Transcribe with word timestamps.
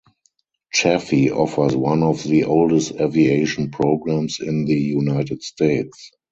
Chaffey 0.73 1.29
offers 1.29 1.75
one 1.75 2.01
of 2.01 2.23
the 2.23 2.45
oldest 2.45 2.93
aviation 2.95 3.69
programs 3.69 4.39
in 4.39 4.65
the 4.65 4.73
United 4.73 5.43
States. 5.43 6.09